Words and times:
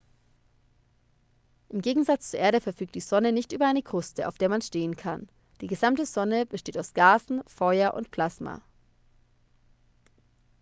im 1.69 1.79
gegensatz 1.81 2.31
zur 2.31 2.39
erde 2.39 2.59
verfügt 2.59 2.95
die 2.95 2.99
sonne 2.99 3.31
nicht 3.31 3.51
über 3.51 3.67
eine 3.67 3.83
kruste 3.83 4.27
auf 4.27 4.39
der 4.39 4.49
man 4.49 4.63
stehen 4.63 4.95
kann 4.95 5.29
die 5.61 5.67
gesamte 5.67 6.07
sonne 6.07 6.47
besteht 6.47 6.79
aus 6.79 6.95
gasen 6.95 7.43
feuer 7.45 7.93
und 7.93 8.09
plasma 8.09 8.63